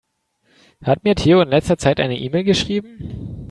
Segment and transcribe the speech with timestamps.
[0.83, 3.37] Hat mir Theo in letzter Zeit eine E-Mail geschrieben?